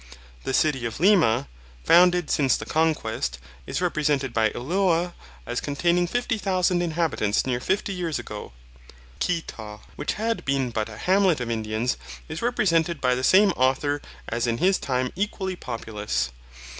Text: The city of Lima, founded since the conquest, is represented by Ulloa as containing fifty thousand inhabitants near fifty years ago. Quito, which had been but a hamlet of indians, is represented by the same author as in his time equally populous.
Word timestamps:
The 0.45 0.53
city 0.55 0.83
of 0.87 0.99
Lima, 0.99 1.47
founded 1.83 2.31
since 2.31 2.57
the 2.57 2.65
conquest, 2.65 3.37
is 3.67 3.81
represented 3.83 4.33
by 4.33 4.49
Ulloa 4.49 5.13
as 5.45 5.61
containing 5.61 6.07
fifty 6.07 6.39
thousand 6.39 6.81
inhabitants 6.81 7.45
near 7.45 7.59
fifty 7.59 7.93
years 7.93 8.17
ago. 8.17 8.51
Quito, 9.19 9.81
which 9.97 10.13
had 10.13 10.43
been 10.43 10.71
but 10.71 10.89
a 10.89 10.97
hamlet 10.97 11.39
of 11.39 11.51
indians, 11.51 11.97
is 12.27 12.41
represented 12.41 12.99
by 12.99 13.13
the 13.13 13.23
same 13.23 13.51
author 13.51 14.01
as 14.27 14.47
in 14.47 14.57
his 14.57 14.79
time 14.79 15.11
equally 15.15 15.55
populous. 15.55 16.31